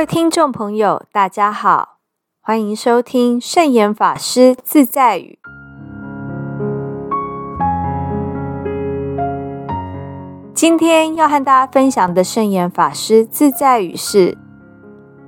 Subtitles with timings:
[0.00, 1.98] 各位听众朋友，大家好，
[2.40, 5.38] 欢迎收听圣严法师自在语。
[10.54, 14.38] 今天要和大家分享的圣严法师自在语是：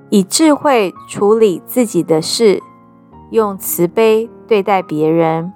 [0.09, 2.63] 以智慧处理自己的事，
[3.31, 5.53] 用慈悲对待别人。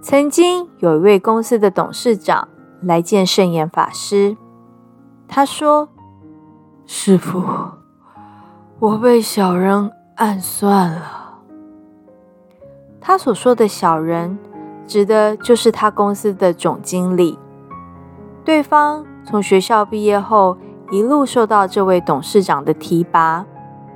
[0.00, 2.48] 曾经有一位公司的董事长。
[2.82, 4.36] 来见圣严法师，
[5.26, 5.88] 他说
[6.86, 7.42] ：“师傅，
[8.78, 11.40] 我被小人暗算了。”
[13.00, 14.38] 他所说的小人，
[14.86, 17.38] 指的就是他公司的总经理。
[18.44, 20.58] 对方从学校毕业后，
[20.90, 23.44] 一路受到这位董事长的提拔，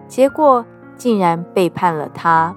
[0.09, 0.65] 结果
[0.97, 2.55] 竟然背叛了他，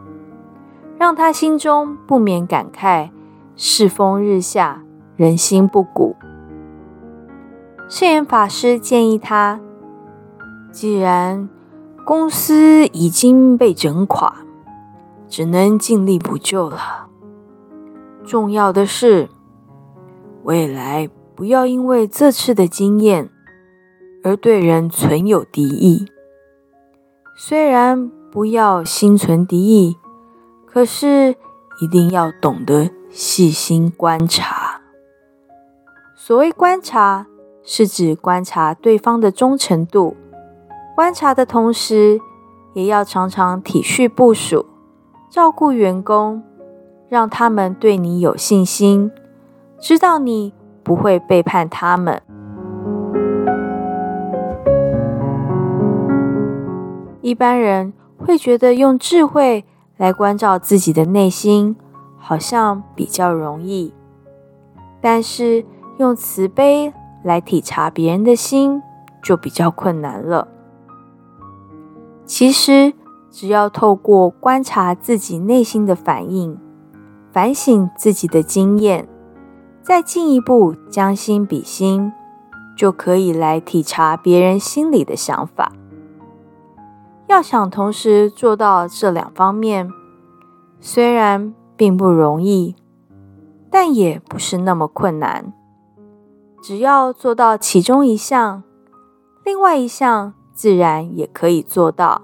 [0.97, 3.09] 让他心中不免感慨：
[3.55, 4.83] 世风日下，
[5.15, 6.15] 人心不古。
[7.87, 9.59] 圣严法师建议他：
[10.71, 11.47] 既然
[12.05, 14.33] 公司已经被整垮，
[15.27, 17.07] 只能尽力补救了。
[18.25, 19.29] 重要的是，
[20.43, 23.29] 未来不要因为这次的经验
[24.23, 26.07] 而对人存有敌意。
[27.35, 29.97] 虽然不要心存敌意，
[30.65, 31.35] 可是
[31.81, 34.62] 一定要懂得细心观察。
[36.25, 37.27] 所谓观察。
[37.65, 40.15] 是指观察对方的忠诚度，
[40.95, 42.19] 观察的同时，
[42.73, 44.65] 也要常常体恤部属，
[45.29, 46.43] 照顾员工，
[47.09, 49.11] 让他们对你有信心，
[49.79, 52.21] 知道你不会背叛他们。
[57.21, 59.65] 一般人会觉得用智慧
[59.97, 61.75] 来关照自己的内心，
[62.17, 63.93] 好像比较容易，
[65.01, 65.63] 但是
[65.97, 66.93] 用慈悲。
[67.23, 68.83] 来体察别人的心
[69.23, 70.49] 就比较困难了。
[72.25, 72.93] 其实，
[73.31, 76.59] 只要透过观察自己内心的反应，
[77.31, 79.07] 反省自己的经验，
[79.81, 82.11] 再进一步将心比心，
[82.75, 85.71] 就可以来体察别人心里的想法。
[87.27, 89.89] 要想同时做到这两方面，
[90.81, 92.75] 虽然并不容易，
[93.69, 95.53] 但也不是那么困难。
[96.63, 98.63] 只要做到其中一项，
[99.43, 102.21] 另外一项自然也可以做到。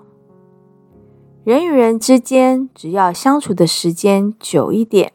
[1.44, 5.12] 人与人之间，只要相处的时间久一点，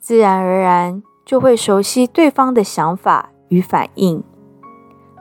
[0.00, 4.24] 自然而然就会熟悉对方的想法与反应，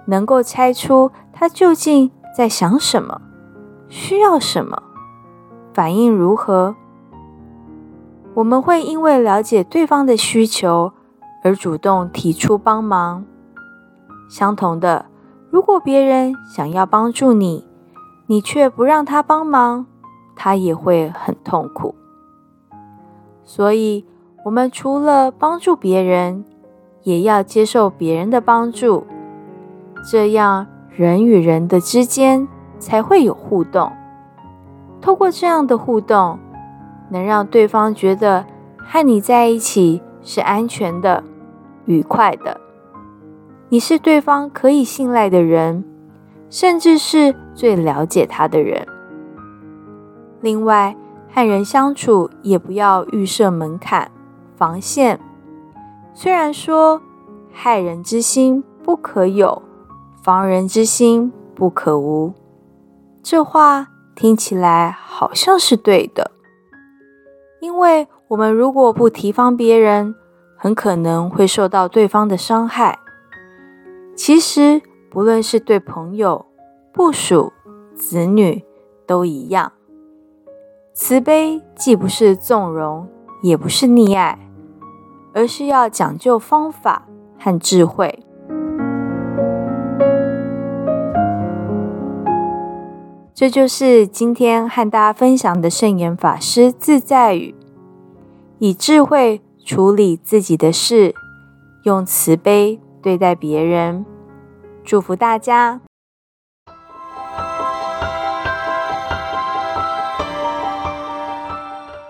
[0.07, 3.21] 能够猜出他究竟在想什么，
[3.88, 4.81] 需要什么，
[5.75, 6.75] 反应如何。
[8.33, 10.94] 我们会因为了解对方的需求。
[11.44, 13.25] 而主动提出帮忙。
[14.29, 15.05] 相同的，
[15.50, 17.67] 如果别人想要帮助你，
[18.27, 19.85] 你却不让他帮忙，
[20.35, 21.95] 他也会很痛苦。
[23.44, 24.05] 所以，
[24.45, 26.45] 我们除了帮助别人，
[27.03, 29.07] 也要接受别人的帮助，
[30.09, 33.91] 这样人与人的之间才会有互动。
[35.01, 36.38] 透过这样的互动，
[37.09, 38.45] 能让对方觉得
[38.77, 41.24] 和你在一起是安全的。
[41.85, 42.62] 愉快的，
[43.69, 45.84] 你是对方可以信赖的人，
[46.47, 48.88] 甚至是最了解他的人。
[50.40, 50.96] 另外，
[51.31, 54.12] 和人相处也不要预设门槛、
[54.56, 55.19] 防线。
[56.13, 57.01] 虽然说
[57.51, 59.63] “害人之心不可有，
[60.22, 62.34] 防人之心不可无”，
[63.24, 66.30] 这话听起来好像是对的，
[67.62, 70.13] 因为我们如果不提防别人，
[70.56, 73.00] 很可能会受到对方的伤害。
[74.16, 76.45] 其实，不论是对朋友、
[76.94, 77.51] 部属、
[77.95, 78.63] 子女，
[79.07, 79.72] 都一样。
[80.94, 83.07] 慈悲既不是纵容，
[83.42, 84.38] 也不是溺爱，
[85.33, 87.07] 而是要讲究方法
[87.39, 88.24] 和智慧。
[93.33, 97.56] 这就是今天和大家分享的圣严法师自在语，
[98.59, 99.41] 以智慧。
[99.65, 101.13] 处理自己的事，
[101.83, 104.03] 用慈悲对待别人。
[104.83, 105.81] 祝福大家！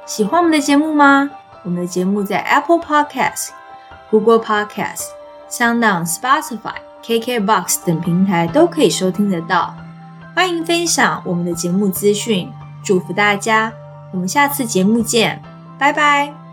[0.05, 1.29] 喜欢我们的节目吗？
[1.65, 3.49] 我们的节目在 Apple Podcast、
[4.09, 5.07] Google Podcast、
[5.49, 9.75] SoundOn、Spotify、KKBox 等平台都可以收听得到。
[10.33, 12.49] 欢迎分享我们的节目资讯。
[12.85, 13.73] 祝福大家！
[14.13, 15.43] 我们下次节目见，
[15.79, 16.48] 拜拜。